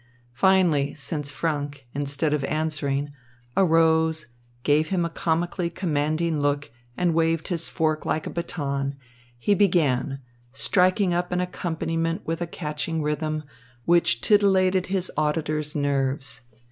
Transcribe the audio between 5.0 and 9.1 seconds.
a comically commanding look, and waved his fork like a baton,